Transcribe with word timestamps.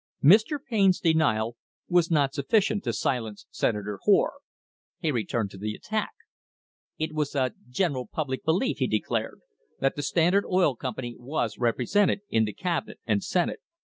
Mr. 0.23 0.57
Payne's 0.67 0.99
denial 0.99 1.57
was 1.87 2.09
not 2.09 2.33
sufficient 2.33 2.83
to 2.85 2.91
silence 2.91 3.45
Senator 3.51 3.99
Hoar. 4.01 4.33
He 4.97 5.11
returned 5.11 5.51
to 5.51 5.59
the 5.59 5.75
attack. 5.75 6.09
It 6.97 7.13
was 7.13 7.35
a 7.35 7.53
"general 7.69 8.07
public 8.07 8.43
belief," 8.43 8.79
he 8.79 8.87
declared, 8.87 9.41
that 9.79 9.95
the 9.95 10.01
Standard 10.01 10.45
Oil 10.47 10.75
Company 10.75 11.15
was 11.19 11.59
represented 11.59 12.21
in 12.31 12.45
the 12.45 12.53
Cabinet 12.53 12.99
and 13.05 13.23
Senate. 13.23 13.59